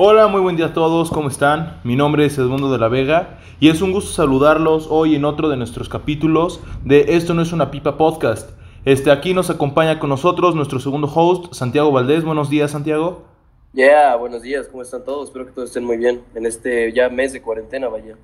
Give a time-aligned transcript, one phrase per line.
[0.00, 1.80] Hola, muy buen día a todos, ¿cómo están?
[1.82, 5.48] Mi nombre es Edmundo de la Vega y es un gusto saludarlos hoy en otro
[5.48, 8.52] de nuestros capítulos de Esto no es una pipa podcast.
[8.84, 12.22] Este, aquí nos acompaña con nosotros nuestro segundo host, Santiago Valdés.
[12.22, 13.24] Buenos días, Santiago.
[13.72, 15.30] Yeah, buenos días, ¿cómo están todos?
[15.30, 18.14] Espero que todos estén muy bien en este ya mes de cuarentena, vaya.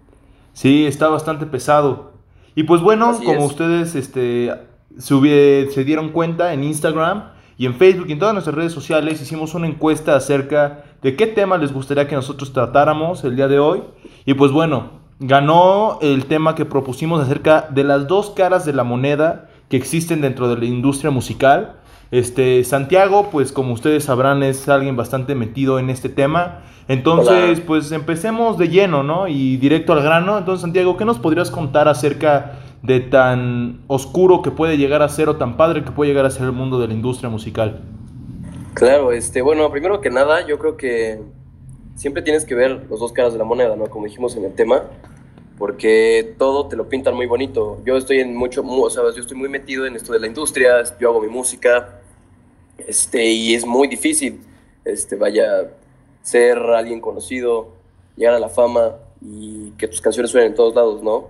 [0.53, 2.13] Sí, está bastante pesado.
[2.55, 4.53] Y pues bueno, como ustedes este,
[4.97, 9.21] se, se dieron cuenta en Instagram, y en Facebook y en todas nuestras redes sociales
[9.21, 13.59] hicimos una encuesta acerca de qué tema les gustaría que nosotros tratáramos el día de
[13.59, 13.83] hoy.
[14.25, 14.89] Y pues bueno,
[15.21, 20.23] ganó el tema que propusimos acerca de las dos caras de la moneda que existen
[20.23, 21.77] dentro de la industria musical.
[22.11, 26.61] Este, Santiago, pues como ustedes sabrán, es alguien bastante metido en este tema.
[26.89, 29.29] Entonces, pues empecemos de lleno, ¿no?
[29.29, 30.39] Y directo al grano.
[30.39, 35.29] Entonces, Santiago, ¿qué nos podrías contar acerca de tan oscuro que puede llegar a ser
[35.29, 37.83] o tan padre que puede llegar a ser el mundo de la industria musical?
[38.75, 41.21] Claro, este, bueno, primero que nada, yo creo que
[41.95, 43.87] siempre tienes que ver los dos caras de la moneda, ¿no?
[43.87, 44.91] Como dijimos en el tema,
[45.59, 47.81] porque todo te lo pintan muy bonito.
[47.85, 50.83] Yo estoy en mucho, o sea, yo estoy muy metido en esto de la industria,
[50.99, 52.01] yo hago mi música,
[52.79, 54.41] este, y es muy difícil,
[54.85, 55.71] este, vaya,
[56.23, 57.69] ser alguien conocido,
[58.17, 61.29] llegar a la fama y que tus canciones suenen en todos lados, ¿no?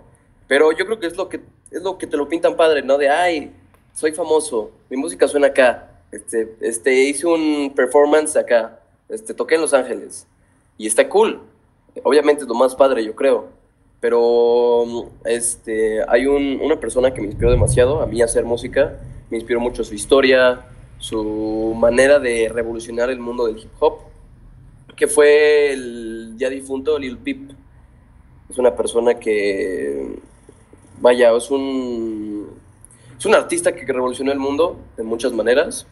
[0.49, 2.97] Pero yo creo que es lo que, es lo que te lo pintan padre, ¿no?
[2.97, 3.53] De, ay,
[3.93, 9.63] soy famoso, mi música suena acá, este, este, hice un performance acá, este, toqué en
[9.63, 10.27] Los Ángeles
[10.79, 11.41] y está cool.
[12.05, 13.49] Obviamente es lo más padre, yo creo.
[14.01, 19.01] Pero este, hay un, una persona que me inspiró demasiado a mí hacer música.
[19.31, 20.67] Me inspiró mucho su historia,
[20.99, 23.99] su manera de revolucionar el mundo del hip hop,
[24.97, 27.51] que fue el ya difunto Lil Peep.
[28.51, 30.17] Es una persona que
[31.01, 32.51] vaya, es un,
[33.19, 35.87] es un artista que revolucionó el mundo de muchas maneras.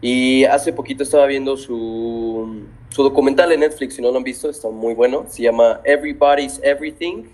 [0.00, 4.48] Y hace poquito estaba viendo su, su documental en Netflix, si no lo han visto,
[4.48, 5.24] está muy bueno.
[5.28, 7.24] Se llama Everybody's Everything.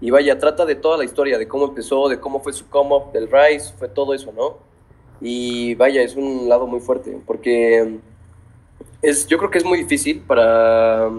[0.00, 2.94] Y vaya, trata de toda la historia, de cómo empezó, de cómo fue su come
[2.94, 4.56] up, del rise, fue todo eso, ¿no?
[5.20, 7.98] Y vaya, es un lado muy fuerte, porque
[9.02, 11.10] es, yo creo que es muy difícil para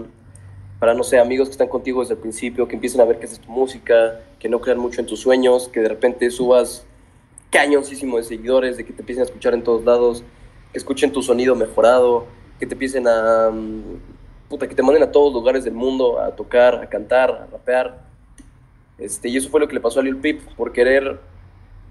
[0.80, 3.26] para, no sé, amigos que están contigo desde el principio, que empiecen a ver que
[3.26, 6.86] es tu música, que no crean mucho en tus sueños, que de repente subas
[7.50, 10.24] cañoncísimo de seguidores, de que te empiecen a escuchar en todos lados,
[10.72, 12.26] que escuchen tu sonido mejorado,
[12.58, 13.50] que te empiecen a...
[13.50, 14.00] Mm,
[14.48, 18.02] puta, que te manden a todos lugares del mundo a tocar, a cantar, a rapear.
[18.98, 21.20] Este, y eso fue lo que le pasó a Lil Peep, por querer,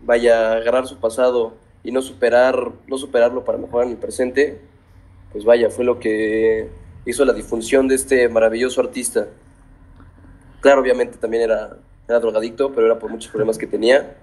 [0.03, 1.53] vaya, agarrar su pasado
[1.84, 4.62] y no superar, no superarlo para mejorar en el presente,
[5.31, 6.70] pues vaya, fue lo que
[7.06, 9.28] hizo la difusión de este maravilloso artista.
[10.62, 11.78] Claro, obviamente también era,
[12.08, 14.18] era drogadicto, pero era por muchos problemas que tenía.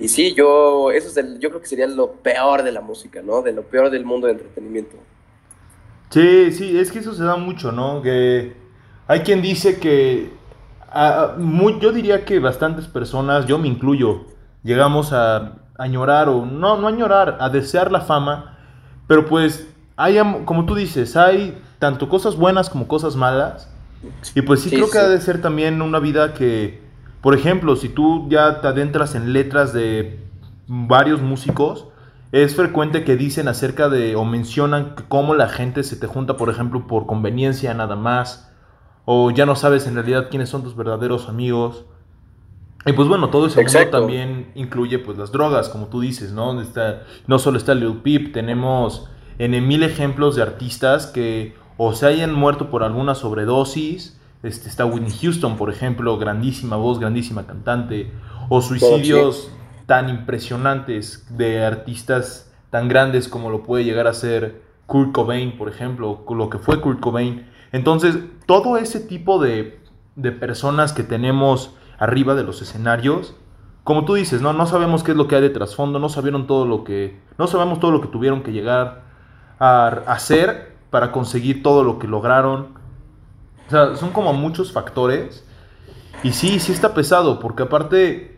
[0.00, 3.20] Y sí, yo, eso es el, yo creo que sería lo peor de la música,
[3.22, 3.42] ¿no?
[3.42, 4.96] De lo peor del mundo de entretenimiento.
[6.08, 8.00] Sí, sí, es que eso se da mucho, ¿no?
[8.00, 8.54] Que
[9.06, 10.30] hay quien dice que,
[11.80, 14.24] yo diría que bastantes personas, yo me incluyo,
[14.62, 18.58] llegamos a añorar o no, no añorar, a desear la fama,
[19.06, 23.68] pero pues hay, como tú dices, hay tanto cosas buenas como cosas malas.
[24.34, 26.80] Y pues sí, creo que ha de ser también una vida que,
[27.20, 30.20] por ejemplo, si tú ya te adentras en letras de
[30.66, 31.88] varios músicos,
[32.32, 36.48] es frecuente que dicen acerca de o mencionan cómo la gente se te junta, por
[36.48, 38.52] ejemplo, por conveniencia nada más,
[39.04, 41.84] o ya no sabes en realidad quiénes son tus verdaderos amigos.
[42.86, 43.60] Y pues bueno, todo eso
[43.90, 46.60] también incluye pues las drogas, como tú dices, ¿no?
[46.60, 52.06] Está, no solo está Lil Peep, tenemos en mil ejemplos de artistas que o se
[52.06, 58.12] hayan muerto por alguna sobredosis, este, está Whitney Houston, por ejemplo, grandísima voz, grandísima cantante,
[58.48, 59.50] o suicidios
[59.86, 65.68] tan impresionantes de artistas tan grandes como lo puede llegar a ser Kurt Cobain, por
[65.68, 67.46] ejemplo, lo que fue Kurt Cobain.
[67.72, 69.80] Entonces, todo ese tipo de,
[70.16, 73.36] de personas que tenemos arriba de los escenarios,
[73.84, 76.46] como tú dices, no, no sabemos qué es lo que hay de trasfondo, no sabieron
[76.46, 79.02] todo lo que, no sabemos todo lo que tuvieron que llegar
[79.58, 82.79] a hacer para conseguir todo lo que lograron.
[83.70, 85.44] O sea, son como muchos factores.
[86.24, 88.36] Y sí, sí está pesado, porque aparte,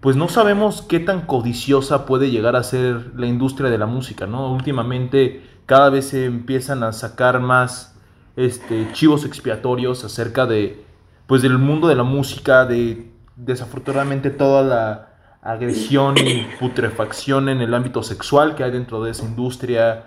[0.00, 4.28] pues no sabemos qué tan codiciosa puede llegar a ser la industria de la música,
[4.28, 4.52] ¿no?
[4.52, 7.96] Últimamente cada vez se empiezan a sacar más
[8.36, 10.84] este, chivos expiatorios acerca de,
[11.26, 15.08] pues del mundo de la música, de desafortunadamente toda la
[15.42, 20.04] agresión y putrefacción en el ámbito sexual que hay dentro de esa industria,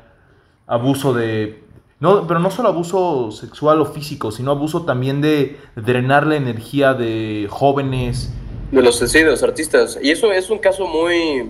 [0.66, 1.62] abuso de...
[2.02, 6.96] No, pero no solo abuso sexual o físico, sino abuso también de drenar la energía
[6.96, 8.34] de jóvenes.
[8.72, 10.00] De los, sí, artistas.
[10.02, 11.48] Y eso es un caso muy,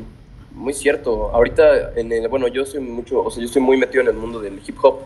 [0.54, 1.32] muy cierto.
[1.34, 4.14] Ahorita, en el, bueno, yo soy mucho, o sea, yo estoy muy metido en el
[4.14, 5.00] mundo del hip hop.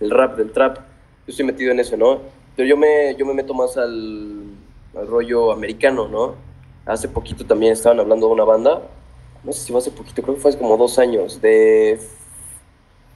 [0.00, 0.76] el rap, del trap.
[0.76, 2.20] Yo estoy metido en eso, ¿no?
[2.54, 4.42] Pero yo me, yo me meto más al,
[4.94, 6.34] al rollo americano, ¿no?
[6.84, 8.82] Hace poquito también estaban hablando de una banda,
[9.44, 11.98] no sé si fue hace poquito, creo que fue hace como dos años, de...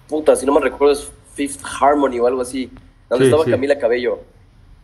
[0.08, 0.94] Puta, si no me recuerdo
[1.34, 2.70] Fifth Harmony o algo así,
[3.08, 3.50] donde Sí, estaba sí.
[3.50, 4.20] Camila Cabello,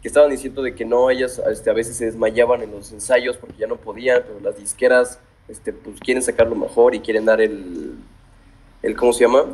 [0.02, 3.37] que estaban diciendo de que no, ellas este, a veces se desmayaban en los ensayos
[3.37, 5.19] porque ya no podían, pero las disqueras
[5.49, 7.94] este, pues, quieren sacar lo mejor y quieren dar el,
[8.82, 9.44] el, ¿cómo se llama?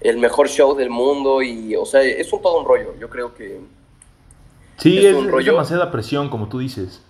[0.00, 3.34] El mejor show del mundo y, o sea, es un todo un rollo, yo creo
[3.34, 3.60] que...
[4.76, 5.52] Sí, Es es, un es rollo.
[5.52, 7.02] demasiada presión, como tú dices.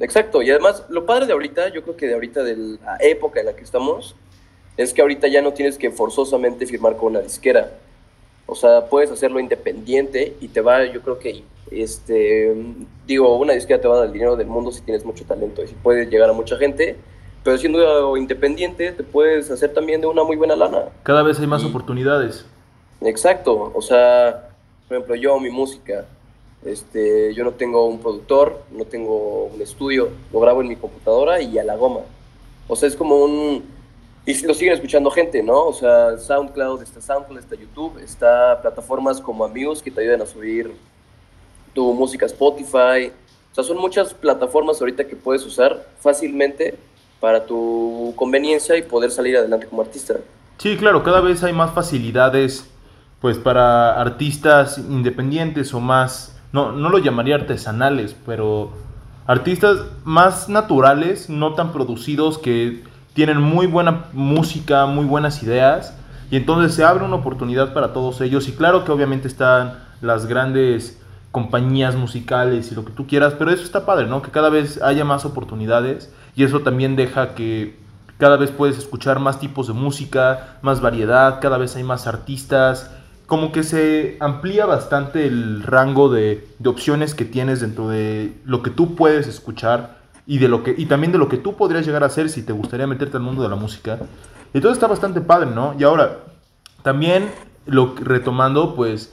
[0.00, 3.38] Exacto, y además lo padre de ahorita, yo creo que de ahorita de la época
[3.38, 4.16] en la que estamos,
[4.76, 7.78] es que ahorita ya no tienes que forzosamente firmar con una disquera.
[8.46, 12.54] O sea, puedes hacerlo independiente y te va, yo creo que, este,
[13.06, 15.62] digo, una disquera te va a dar el dinero del mundo si tienes mucho talento
[15.62, 16.96] y si puedes llegar a mucha gente,
[17.42, 20.84] pero siendo independiente te puedes hacer también de una muy buena lana.
[21.02, 22.44] Cada vez hay más Y- oportunidades.
[23.00, 24.50] Exacto, o sea,
[24.88, 26.04] por ejemplo, yo, mi música,
[26.64, 31.40] este, yo no tengo un productor, no tengo un estudio, lo grabo en mi computadora
[31.40, 32.00] y a la goma.
[32.68, 33.73] O sea, es como un...
[34.26, 35.66] Y lo siguen escuchando gente, ¿no?
[35.66, 40.26] O sea, SoundCloud, está SoundCloud, está YouTube, está plataformas como Amigos que te ayudan a
[40.26, 40.72] subir
[41.74, 43.12] tu música Spotify.
[43.52, 46.78] O sea, son muchas plataformas ahorita que puedes usar fácilmente
[47.20, 50.14] para tu conveniencia y poder salir adelante como artista.
[50.58, 52.70] Sí, claro, cada vez hay más facilidades
[53.20, 58.72] pues para artistas independientes o más, no, no lo llamaría artesanales, pero
[59.26, 62.82] artistas más naturales, no tan producidos, que
[63.14, 65.96] tienen muy buena música, muy buenas ideas,
[66.30, 70.26] y entonces se abre una oportunidad para todos ellos, y claro que obviamente están las
[70.26, 71.00] grandes
[71.30, 74.20] compañías musicales y lo que tú quieras, pero eso está padre, ¿no?
[74.20, 77.78] Que cada vez haya más oportunidades, y eso también deja que
[78.18, 82.90] cada vez puedes escuchar más tipos de música, más variedad, cada vez hay más artistas,
[83.26, 88.62] como que se amplía bastante el rango de, de opciones que tienes dentro de lo
[88.62, 91.86] que tú puedes escuchar y, de lo que, y también de lo que tú podrías
[91.86, 93.98] llegar a hacer si te gustaría meterte al mundo de la música.
[94.52, 95.74] Entonces está bastante padre, ¿no?
[95.78, 96.20] Y ahora,
[96.82, 97.30] también
[97.66, 99.12] lo, retomando, pues,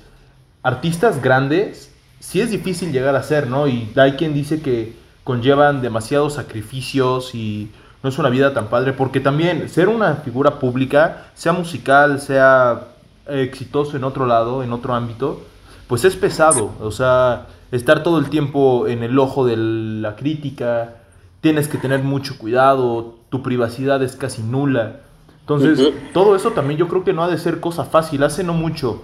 [0.64, 3.68] artistas grandes, sí es difícil llegar a ser, ¿no?
[3.68, 7.72] Y hay quien dice que conllevan demasiados sacrificios y
[8.04, 12.88] no es una vida tan padre, porque también ser una figura pública, sea musical, sea
[13.28, 15.42] exitoso en otro lado, en otro ámbito,
[15.88, 21.01] pues es pesado, o sea, estar todo el tiempo en el ojo de la crítica,
[21.42, 25.02] tienes que tener mucho cuidado, tu privacidad es casi nula.
[25.42, 28.24] Entonces, todo eso también yo creo que no ha de ser cosa fácil.
[28.24, 29.02] Hace no mucho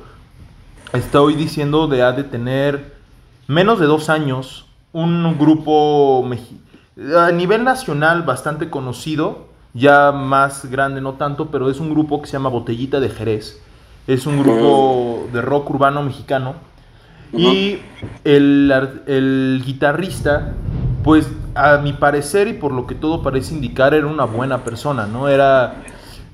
[0.94, 2.94] estoy diciendo de ha de tener
[3.48, 6.26] menos de dos años un grupo
[7.18, 12.28] a nivel nacional bastante conocido, ya más grande no tanto, pero es un grupo que
[12.28, 13.62] se llama Botellita de Jerez.
[14.08, 16.56] Es un grupo de rock urbano mexicano.
[17.34, 17.80] Y
[18.24, 18.72] el,
[19.06, 20.54] el guitarrista,
[21.08, 25.08] pues a mi parecer y por lo que todo parece indicar, era una buena persona,
[25.08, 25.30] ¿no?
[25.30, 25.76] Era,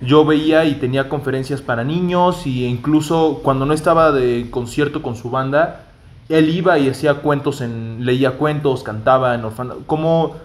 [0.02, 5.16] yo veía y tenía conferencias para niños y incluso cuando no estaba de concierto con
[5.16, 5.84] su banda,
[6.28, 10.38] él iba y hacía cuentos, en, leía cuentos, cantaba en orfanato, como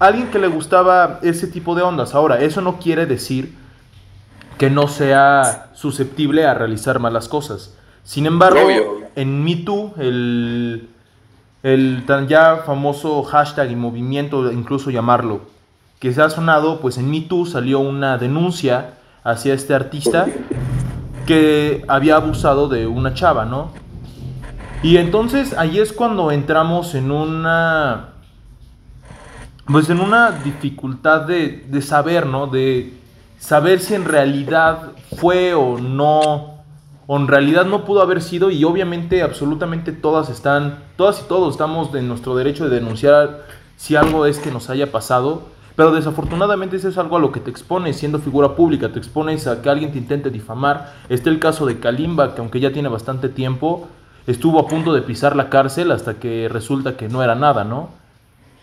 [0.00, 2.16] alguien que le gustaba ese tipo de ondas.
[2.16, 3.54] Ahora, eso no quiere decir
[4.58, 7.76] que no sea susceptible a realizar malas cosas.
[8.02, 8.82] Sin embargo, Obvio.
[9.14, 10.88] en Me Too, el,
[11.62, 15.42] el tan ya famoso hashtag y movimiento, incluso llamarlo,
[15.98, 20.26] que se ha sonado, pues en Me Too salió una denuncia hacia este artista
[21.26, 23.72] que había abusado de una chava, ¿no?
[24.82, 28.06] Y entonces ahí es cuando entramos en una
[29.66, 32.48] pues en una dificultad de, de saber, ¿no?
[32.48, 32.92] De
[33.38, 36.59] saber si en realidad fue o no,
[37.12, 41.54] o en realidad no pudo haber sido y obviamente absolutamente todas están, todas y todos
[41.54, 45.42] estamos en nuestro derecho de denunciar si algo es que nos haya pasado,
[45.74, 49.48] pero desafortunadamente eso es algo a lo que te expones siendo figura pública, te expones
[49.48, 50.94] a que alguien te intente difamar.
[51.08, 53.88] Está el caso de Kalimba, que aunque ya tiene bastante tiempo,
[54.28, 57.88] estuvo a punto de pisar la cárcel hasta que resulta que no era nada, ¿no?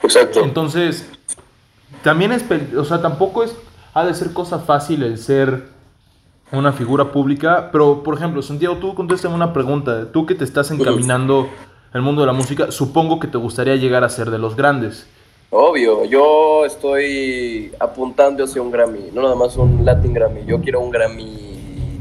[0.02, 0.40] Exacto.
[0.46, 1.12] Entonces,
[2.02, 2.46] también es,
[2.78, 3.54] o sea, tampoco es,
[3.94, 5.76] ha de ser cosa fácil el ser
[6.52, 10.72] una figura pública, pero por ejemplo, Santiago, tú contéstame una pregunta, tú que te estás
[10.72, 11.50] encaminando
[11.92, 15.08] al mundo de la música, supongo que te gustaría llegar a ser de los grandes.
[15.50, 20.82] Obvio, yo estoy apuntando hacia un Grammy, no nada más un Latin Grammy, yo quiero
[20.82, 22.00] un Grammy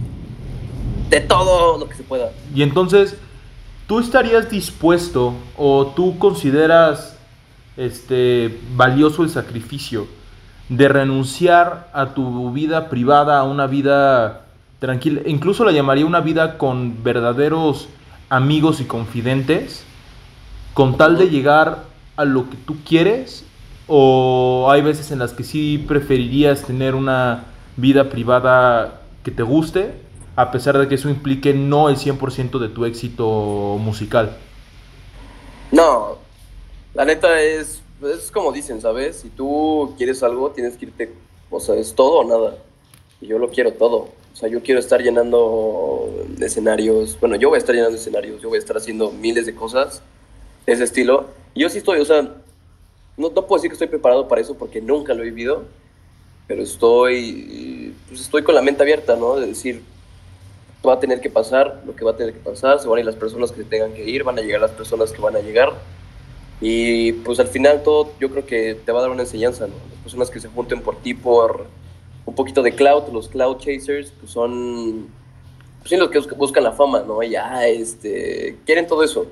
[1.08, 2.32] de todo lo que se pueda.
[2.54, 3.16] Y entonces,
[3.86, 7.16] ¿tú estarías dispuesto o tú consideras
[7.76, 10.06] este valioso el sacrificio
[10.68, 14.42] de renunciar a tu vida privada, a una vida
[14.78, 17.88] tranquila, incluso la llamaría una vida con verdaderos
[18.28, 19.86] amigos y confidentes
[20.76, 21.84] con tal de llegar
[22.16, 23.46] a lo que tú quieres?
[23.86, 27.44] ¿O hay veces en las que sí preferirías tener una
[27.78, 29.94] vida privada que te guste,
[30.36, 34.36] a pesar de que eso implique no el 100% de tu éxito musical?
[35.72, 36.18] No,
[36.92, 39.16] la neta es, es como dicen, ¿sabes?
[39.16, 41.12] Si tú quieres algo, tienes que irte,
[41.50, 42.58] o sea, es todo o nada.
[43.20, 44.08] Y yo lo quiero todo.
[44.32, 46.10] O sea, yo quiero estar llenando
[46.40, 47.18] escenarios.
[47.18, 50.02] Bueno, yo voy a estar llenando escenarios, yo voy a estar haciendo miles de cosas
[50.66, 51.26] de ese estilo.
[51.54, 52.22] Y yo sí estoy, o sea,
[53.16, 55.64] no, no puedo decir que estoy preparado para eso porque nunca lo he vivido,
[56.46, 59.36] pero estoy, pues estoy con la mente abierta, ¿no?
[59.36, 59.82] De decir,
[60.86, 63.00] va a tener que pasar lo que va a tener que pasar, se van a
[63.00, 65.40] ir las personas que tengan que ir, van a llegar las personas que van a
[65.40, 65.72] llegar.
[66.60, 69.74] Y pues al final todo yo creo que te va a dar una enseñanza, ¿no?
[69.90, 71.66] Las personas que se junten por ti, por
[72.24, 75.06] un poquito de cloud, los cloud chasers, pues son
[75.80, 77.22] pues sí, los que buscan la fama, ¿no?
[77.22, 79.28] Ya, este, quieren todo eso.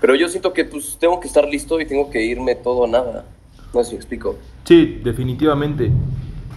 [0.00, 2.88] Pero yo siento que pues tengo que estar listo y tengo que irme todo a
[2.88, 3.26] nada.
[3.74, 4.36] No sé si me explico.
[4.64, 5.90] Sí, definitivamente.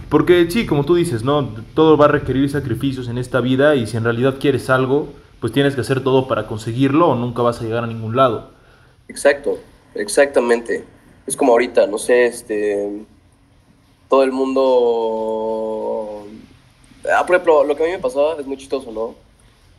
[0.08, 1.54] Porque sí, como tú dices, ¿no?
[1.74, 5.08] Todo va a requerir sacrificios en esta vida y si en realidad quieres algo,
[5.40, 8.52] pues tienes que hacer todo para conseguirlo o nunca vas a llegar a ningún lado.
[9.08, 9.58] Exacto,
[9.94, 10.84] exactamente.
[11.26, 13.04] Es como ahorita, no sé, este,
[14.08, 16.26] todo el mundo...
[17.12, 19.14] Ah, por ejemplo, lo que a mí me pasaba es muy chistoso, ¿no?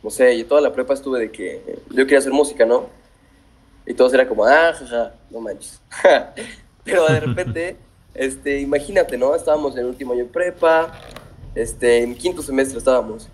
[0.02, 2.88] No sé, y toda la prepa estuve de que yo quería hacer música, ¿no?
[3.86, 5.80] Y todos era como, ah, jaja, no manches.
[6.84, 7.76] Pero de repente,
[8.14, 9.34] este, imagínate, ¿no?
[9.34, 10.92] Estábamos en el último año de prepa,
[11.54, 13.28] este, en quinto semestre estábamos.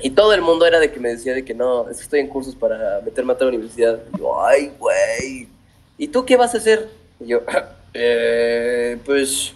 [0.00, 2.20] Y todo el mundo era de que me decía de que no, es que estoy
[2.20, 4.00] en cursos para meterme a la universidad.
[4.14, 5.48] Y yo, ay, güey.
[5.98, 6.88] ¿Y tú qué vas a hacer?
[7.20, 7.40] Y yo,
[7.94, 9.52] eh, pues,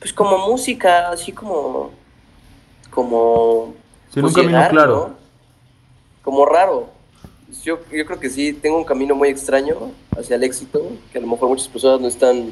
[0.00, 1.92] pues como música, así como,
[2.90, 3.74] como...
[4.12, 5.14] Sin un camino claro.
[6.22, 6.90] Como raro.
[7.62, 10.82] Yo, yo creo que sí, tengo un camino muy extraño hacia el éxito,
[11.12, 12.50] que a lo mejor muchas personas no están,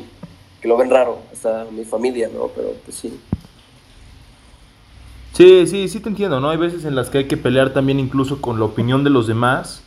[0.61, 2.49] que lo ven raro, hasta mi familia, ¿no?
[2.49, 3.21] Pero pues sí.
[5.36, 6.48] Sí, sí, sí te entiendo, ¿no?
[6.48, 9.26] Hay veces en las que hay que pelear también incluso con la opinión de los
[9.26, 9.82] demás,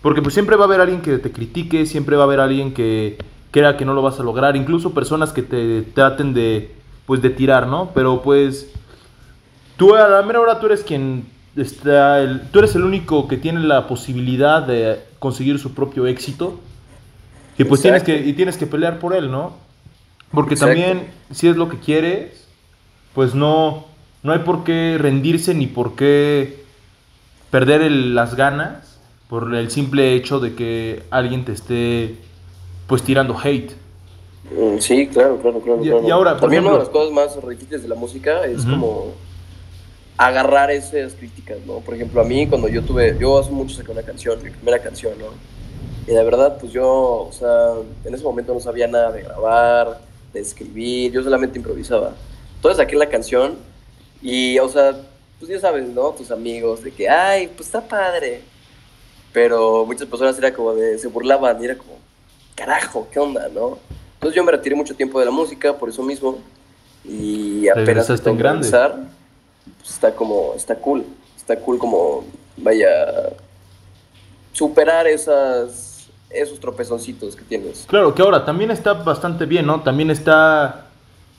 [0.00, 2.72] porque pues siempre va a haber alguien que te critique, siempre va a haber alguien
[2.72, 3.18] que
[3.50, 6.74] crea que no lo vas a lograr, incluso personas que te traten de,
[7.04, 7.90] pues, de tirar, ¿no?
[7.94, 8.72] Pero pues,
[9.76, 11.26] tú a la mera hora tú eres quien
[11.56, 16.58] está, el, tú eres el único que tiene la posibilidad de conseguir su propio éxito,
[17.58, 19.58] y pues tienes que, y tienes que pelear por él, ¿no?
[20.32, 20.74] Porque Exacto.
[20.74, 22.48] también, si es lo que quieres,
[23.12, 23.94] pues no
[24.26, 26.64] no hay por qué rendirse ni por qué
[27.50, 32.16] perder el, las ganas por el simple hecho de que alguien te esté
[32.88, 33.72] pues tirando hate.
[34.50, 35.84] Mm, sí, claro, claro, claro.
[35.84, 38.44] Y, y ahora, por También ejemplo, una de las cosas más difíciles de la música
[38.44, 38.70] es uh -huh.
[38.72, 39.12] como
[40.16, 41.78] agarrar esas críticas, ¿no?
[41.78, 44.80] Por ejemplo, a mí cuando yo tuve, yo hace mucho saqué una canción, mi primera
[44.80, 45.26] canción, ¿no?
[46.10, 46.88] Y de verdad, pues yo,
[47.28, 50.00] o sea, en ese momento no sabía nada de grabar,
[50.32, 52.12] de escribir, yo solamente improvisaba.
[52.56, 53.54] Entonces saqué la canción
[54.26, 54.96] y, o sea,
[55.38, 56.10] pues ya sabes, ¿no?
[56.10, 58.42] Tus amigos, de que, ay, pues está padre.
[59.32, 61.98] Pero muchas personas era como de, se burlaban y era como,
[62.56, 63.78] carajo, ¿qué onda, no?
[64.14, 66.38] Entonces yo me retiré mucho tiempo de la música por eso mismo.
[67.04, 68.68] Y apenas está en grande.
[68.68, 71.04] Pues está como, está cool.
[71.36, 72.24] Está cool como,
[72.56, 73.30] vaya,
[74.52, 77.84] superar esas, esos tropezoncitos que tienes.
[77.86, 79.82] Claro, que ahora también está bastante bien, ¿no?
[79.82, 80.85] También está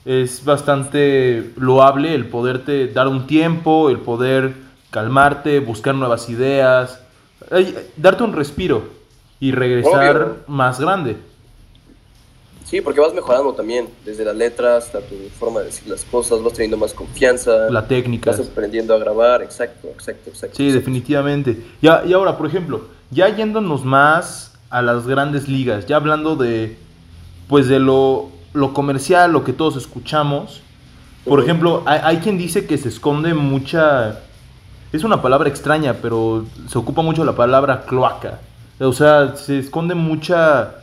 [0.08, 4.54] es bastante loable el poderte dar un tiempo, el poder
[4.90, 7.02] calmarte, buscar nuevas ideas,
[7.94, 8.84] darte un respiro
[9.38, 10.36] y regresar Obvio.
[10.46, 11.18] más grande.
[12.64, 16.42] Sí, porque vas mejorando también, desde las letras hasta tu forma de decir las cosas,
[16.42, 17.68] vas teniendo más confianza.
[17.68, 18.30] La técnica.
[18.30, 20.56] Vas aprendiendo a grabar, exacto, exacto, exacto.
[20.56, 20.78] Sí, exacto.
[20.78, 21.62] definitivamente.
[21.82, 26.78] Ya, y ahora, por ejemplo, ya yéndonos más a las grandes ligas, ya hablando de,
[27.46, 30.62] pues de lo lo comercial, lo que todos escuchamos.
[31.24, 34.20] Por ejemplo, hay, hay, quien dice que se esconde mucha...
[34.92, 38.40] Es una palabra extraña, pero se ocupa mucho la palabra cloaca.
[38.80, 40.74] O sea, se esconde mucha...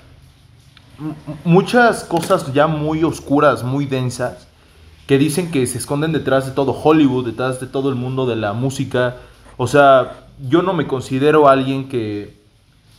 [1.43, 4.47] Muchas cosas ya muy oscuras, muy densas,
[5.07, 8.37] que dicen que se esconden detrás de todo Hollywood, detrás de todo el mundo de
[8.37, 9.17] la música.
[9.57, 12.37] O sea, yo no me considero alguien que,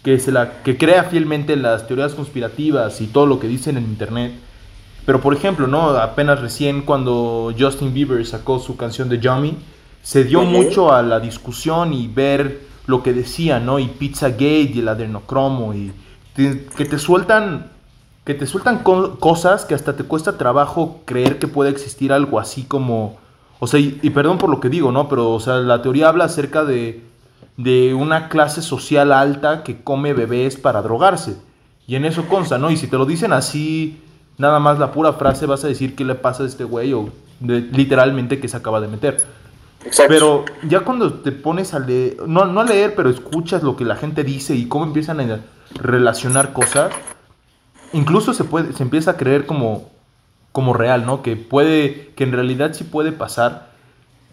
[0.03, 3.77] que, se la, que crea fielmente en las teorías conspirativas y todo lo que dicen
[3.77, 4.33] en internet.
[5.07, 5.91] Pero por ejemplo, ¿no?
[5.91, 9.57] Apenas recién cuando Justin Bieber sacó su canción de Yummy,
[10.03, 13.79] se dio mucho a la discusión y ver lo que decía, ¿no?
[13.79, 15.93] Y Pizzagate y el adrenocromo y
[16.35, 17.71] te, que te sueltan
[18.25, 22.41] que te sueltan co cosas que hasta te cuesta trabajo creer que puede existir algo
[22.41, 23.19] así como
[23.61, 25.09] o sea, y, y, perdón por lo que digo, ¿no?
[25.09, 27.03] Pero o sea, la teoría habla acerca de
[27.57, 31.39] de una clase social alta que come bebés para drogarse.
[31.87, 32.71] Y en eso consta, ¿no?
[32.71, 34.03] Y si te lo dicen así,
[34.39, 37.11] nada más la pura frase, vas a decir qué le pasa a este güey o
[37.41, 39.25] literalmente que se acaba de meter.
[39.85, 40.13] Exacto.
[40.13, 43.85] Pero ya cuando te pones a leer, no, no a leer, pero escuchas lo que
[43.85, 45.41] la gente dice y cómo empiezan a
[45.75, 46.93] relacionar cosas,
[47.93, 49.91] incluso se, puede, se empieza a creer como,
[50.53, 51.23] como real, ¿no?
[51.23, 53.71] Que puede, que en realidad sí puede pasar.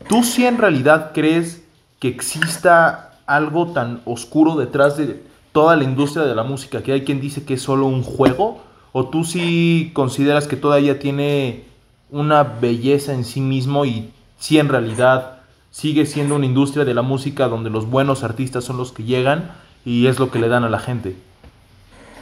[0.07, 1.63] ¿Tú sí en realidad crees
[1.99, 7.03] que exista algo tan oscuro detrás de toda la industria de la música, que hay
[7.03, 8.61] quien dice que es solo un juego,
[8.93, 11.65] o tú sí consideras que todavía tiene
[12.11, 15.39] una belleza en sí mismo y si en realidad
[15.71, 19.51] sigue siendo una industria de la música donde los buenos artistas son los que llegan
[19.83, 21.15] y es lo que le dan a la gente.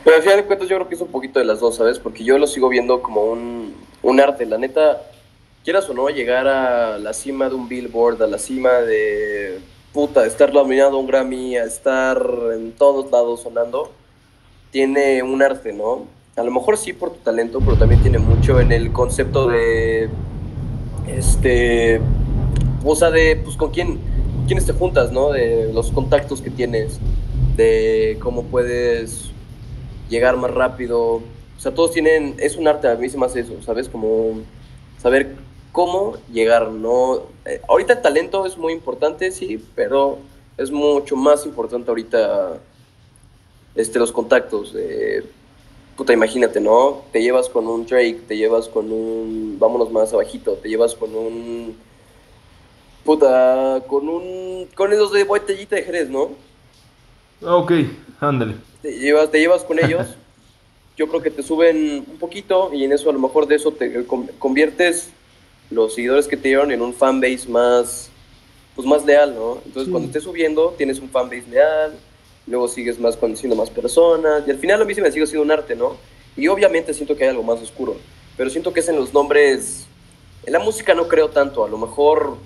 [0.05, 1.99] Pero al final de cuentas yo creo que es un poquito de las dos, ¿sabes?
[1.99, 4.45] Porque yo lo sigo viendo como un, un arte.
[4.45, 5.01] La neta,
[5.63, 9.59] quieras o no, llegar a la cima de un billboard, a la cima de
[9.91, 13.91] puta, estar nominado a un Grammy, a estar en todos lados sonando,
[14.71, 16.07] tiene un arte, ¿no?
[16.35, 20.09] A lo mejor sí por tu talento, pero también tiene mucho en el concepto de,
[21.07, 21.99] este,
[22.85, 23.99] o sea, de, pues, con quién,
[24.47, 25.31] quiénes te juntas, ¿no?
[25.31, 26.99] De los contactos que tienes,
[27.57, 29.31] de cómo puedes
[30.09, 31.15] llegar más rápido.
[31.15, 31.23] O
[31.57, 33.89] sea, todos tienen, es un arte, a mí se me hace eso, ¿sabes?
[33.89, 34.39] Como
[34.99, 35.35] saber
[35.71, 37.23] cómo llegar, ¿no?
[37.45, 40.19] Eh, ahorita el talento es muy importante, sí, pero
[40.57, 42.57] es mucho más importante ahorita
[43.75, 44.73] este, los contactos.
[45.95, 47.03] Puta, imagínate, ¿no?
[47.11, 51.15] Te llevas con un Drake, te llevas con un, vámonos más abajito, te llevas con
[51.15, 51.75] un,
[53.03, 56.31] puta, con un, con esos de botellita de Jerez, ¿no?
[57.43, 57.71] Ok,
[58.19, 58.55] ándale.
[58.81, 60.07] Te llevas, te llevas con ellos,
[60.97, 63.71] yo creo que te suben un poquito y en eso a lo mejor de eso
[63.71, 64.05] te
[64.39, 65.09] conviertes
[65.69, 68.09] los seguidores que te dieron en un fanbase más,
[68.75, 69.59] pues más leal, ¿no?
[69.65, 71.93] Entonces cuando estés subiendo tienes un fanbase leal,
[72.47, 75.43] luego sigues más conociendo más personas y al final a mí se me sigue siendo
[75.43, 75.97] un arte, ¿no?
[76.35, 77.97] Y obviamente siento que hay algo más oscuro,
[78.37, 79.85] pero siento que es en los nombres,
[80.45, 82.37] en la música no creo tanto, a lo mejor,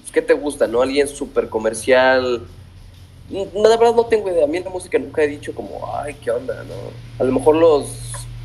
[0.00, 0.82] pues, ¿qué te gusta, no?
[0.82, 2.42] Alguien súper comercial,
[3.30, 6.14] la verdad no tengo idea, a mí en la música nunca he dicho como, ay,
[6.22, 6.74] ¿qué onda, no?
[7.18, 7.86] A lo mejor los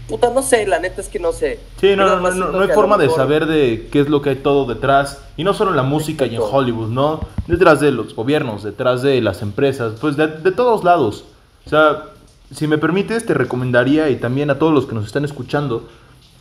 [0.08, 1.60] Puta, no sé, la neta es que no sé.
[1.80, 4.36] Sí, no, no, no, no, hay forma de saber de qué es lo que hay
[4.36, 5.24] todo detrás.
[5.38, 7.22] Y no solo en la música y en Hollywood, ¿no?
[7.48, 11.24] Detrás de los gobiernos, detrás de las empresas, pues de, de todos lados.
[11.66, 12.08] O sea,
[12.52, 15.88] si me permites, te recomendaría, y también a todos los que nos están escuchando,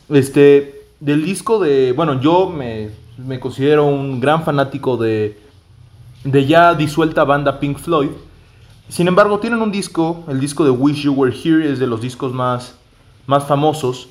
[0.08, 5.38] este, del disco de, bueno, yo me, me considero un gran fanático de,
[6.24, 8.10] de ya disuelta banda Pink Floyd.
[8.88, 12.00] Sin embargo, tienen un disco, el disco de Wish You Were Here, es de los
[12.00, 12.74] discos más
[13.26, 14.08] más famosos,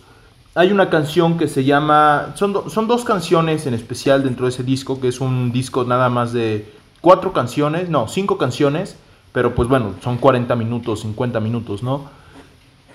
[0.53, 4.63] hay una canción que se llama, son, son dos canciones en especial dentro de ese
[4.63, 6.69] disco, que es un disco nada más de
[6.99, 8.97] cuatro canciones, no, cinco canciones,
[9.31, 12.09] pero pues bueno, son 40 minutos, 50 minutos, ¿no?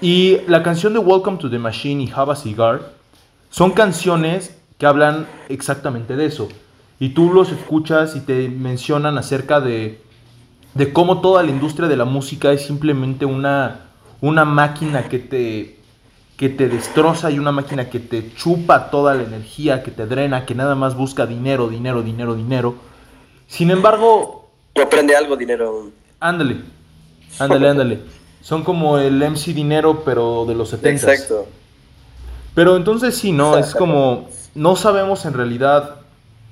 [0.02, 2.92] Y la canción de Welcome to the Machine y Have a Cigar
[3.48, 6.48] son canciones que hablan exactamente de eso.
[7.00, 10.02] Y tú los escuchas y te mencionan acerca de,
[10.74, 13.87] de cómo toda la industria de la música es simplemente una,
[14.20, 15.75] una máquina que te
[16.37, 20.44] que te destroza y una máquina que te chupa toda la energía, que te drena,
[20.44, 22.75] que nada más busca dinero, dinero, dinero, dinero.
[23.46, 24.51] Sin embargo...
[24.81, 25.90] aprende algo dinero.
[26.20, 26.59] Ándale,
[27.38, 28.01] ándale, ándale.
[28.42, 31.12] Son como el MC Dinero, pero de los 70.
[31.12, 31.46] Exacto.
[32.55, 33.59] Pero entonces sí, ¿no?
[33.59, 35.96] Es como, no sabemos en realidad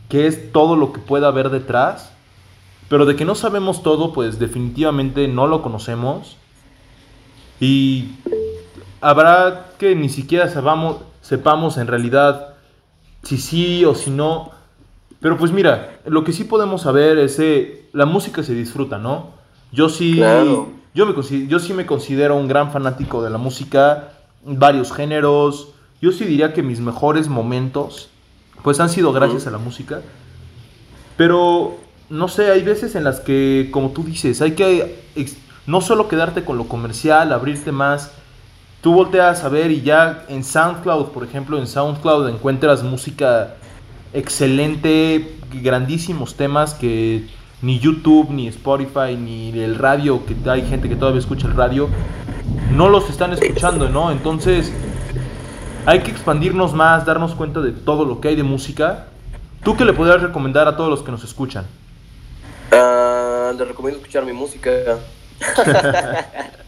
[0.08, 2.10] qué es todo lo que pueda haber detrás,
[2.88, 6.36] pero de que no sabemos todo, pues definitivamente no lo conocemos.
[7.60, 8.16] Y
[9.04, 12.54] habrá que ni siquiera sepamos, sepamos en realidad
[13.22, 14.50] si sí o si no.
[15.20, 19.32] Pero pues mira, lo que sí podemos saber es que la música se disfruta, ¿no?
[19.72, 20.16] Yo sí,
[20.94, 24.08] yo, me, yo sí me considero un gran fanático de la música,
[24.42, 25.68] varios géneros.
[26.00, 28.08] Yo sí diría que mis mejores momentos
[28.62, 30.00] pues han sido gracias a la música.
[31.18, 31.76] Pero
[32.08, 35.04] no sé, hay veces en las que, como tú dices, hay que
[35.66, 38.12] no solo quedarte con lo comercial, abrirte más
[38.84, 43.54] tú volteas a ver y ya en SoundCloud, por ejemplo, en SoundCloud encuentras música
[44.12, 47.26] excelente, grandísimos temas que
[47.62, 51.88] ni YouTube, ni Spotify, ni el radio, que hay gente que todavía escucha el radio,
[52.72, 54.12] no los están escuchando, ¿no?
[54.12, 54.70] Entonces,
[55.86, 59.06] hay que expandirnos más, darnos cuenta de todo lo que hay de música.
[59.62, 61.64] ¿Tú qué le podrías recomendar a todos los que nos escuchan?
[62.70, 64.70] Uh, les recomiendo escuchar mi música.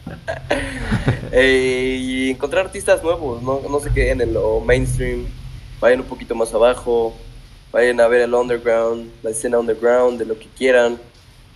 [1.39, 5.27] Eh, y encontrar artistas nuevos, no, no se queden en lo mainstream,
[5.81, 7.15] vayan un poquito más abajo,
[7.71, 10.99] vayan a ver el underground, la escena underground, de lo que quieran.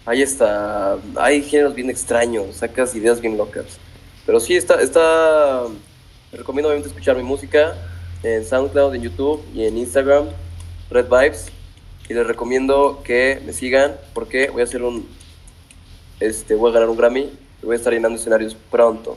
[0.05, 3.79] hay está, hay géneros bien extraños, sacas ideas bien locas.
[4.27, 5.62] Pero sí, está, está,
[6.31, 7.75] recomiendo obviamente escuchar mi música
[8.23, 10.27] en SoundCloud, en YouTube y en Instagram,
[10.90, 11.47] Red Vibes.
[12.07, 15.09] Y les recomiendo que me sigan porque voy a hacer un,
[16.21, 17.31] este, voy a ganar un Grammy
[17.62, 19.16] y voy a estar llenando escenarios pronto.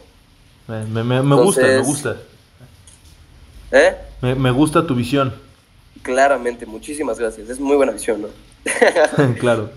[0.68, 2.18] Me, me, me gusta, me gusta.
[3.72, 3.96] ¿Eh?
[4.22, 5.34] Me, me gusta tu visión.
[6.02, 7.50] Claramente, muchísimas gracias.
[7.50, 9.34] Es muy buena visión, ¿no?
[9.40, 9.70] claro.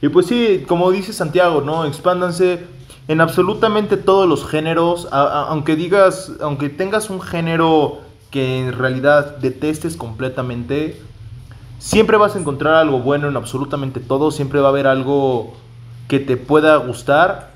[0.00, 1.84] Y pues sí, como dice Santiago, ¿no?
[1.84, 2.60] Expándanse
[3.08, 5.08] en absolutamente todos los géneros.
[5.12, 8.00] aunque digas, aunque tengas un género
[8.30, 11.00] que en realidad detestes completamente,
[11.78, 14.32] siempre vas a encontrar algo bueno en absolutamente todo.
[14.32, 15.54] Siempre va a haber algo
[16.08, 17.51] que te pueda gustar.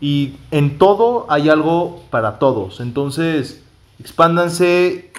[0.00, 2.80] Y en todo hay algo para todos.
[2.80, 3.62] Entonces,
[4.00, 5.10] expándanse.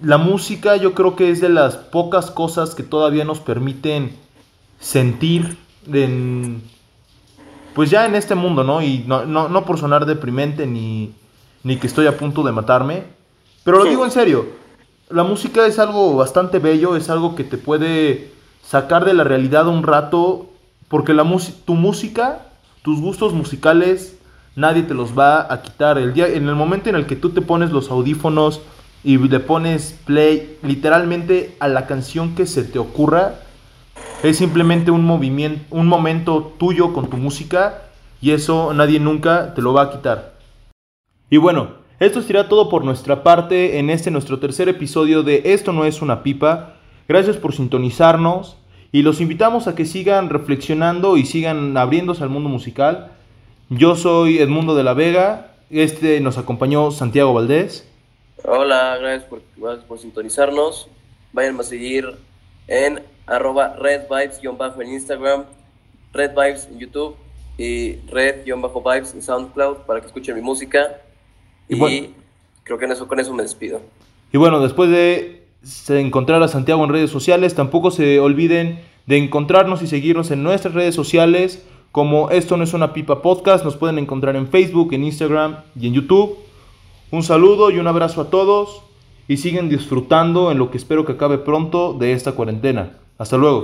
[0.00, 4.16] La música yo creo que es de las pocas cosas que todavía nos permiten
[4.80, 5.56] sentir
[5.92, 6.60] en,
[7.74, 8.82] pues ya en este mundo, ¿no?
[8.82, 11.14] Y no, no, por sonar deprimente ni,
[11.62, 13.04] ni que estoy a punto de matarme,
[13.64, 14.46] pero lo digo en serio,
[15.08, 19.68] la música es algo bastante bello, es algo que te puede sacar de la realidad
[19.68, 20.46] un rato,
[20.88, 21.24] porque la
[21.64, 22.46] tu música,
[22.82, 24.18] tus gustos musicales,
[24.56, 25.98] nadie te los va a quitar.
[25.98, 28.60] El día, en el momento en el que tú te pones los audífonos
[29.04, 33.36] y le pones play literalmente a la canción que se te ocurra,
[34.22, 37.82] es simplemente un movimiento, un momento tuyo con tu música
[38.20, 40.34] y eso nadie nunca te lo va a quitar.
[41.30, 45.72] Y bueno, esto será todo por nuestra parte en este nuestro tercer episodio de Esto
[45.72, 46.74] no es una pipa.
[47.08, 48.56] Gracias por sintonizarnos
[48.92, 53.12] y los invitamos a que sigan reflexionando y sigan abriéndose al mundo musical.
[53.70, 57.88] Yo soy Edmundo de la Vega, este nos acompañó Santiago Valdés.
[58.44, 60.88] Hola, gracias por, gracias por sintonizarnos.
[61.32, 62.16] Vayan a seguir
[62.68, 65.44] en arroba redvibes-en Instagram,
[66.12, 67.16] redvibes en YouTube
[67.56, 71.00] y red-vibes en SoundCloud para que escuchen mi música.
[71.66, 72.10] Y,
[72.64, 73.80] creo que en eso, con eso me despido.
[74.32, 75.41] Y bueno, después de
[75.88, 80.74] encontrar a Santiago en redes sociales, tampoco se olviden de encontrarnos y seguirnos en nuestras
[80.74, 83.64] redes sociales como Esto no es una pipa podcast.
[83.64, 86.38] Nos pueden encontrar en Facebook, en Instagram y en YouTube.
[87.10, 88.82] Un saludo y un abrazo a todos
[89.28, 92.98] y siguen disfrutando en lo que espero que acabe pronto de esta cuarentena.
[93.18, 93.60] Hasta luego.